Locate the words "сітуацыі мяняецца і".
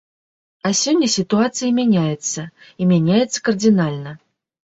1.15-2.87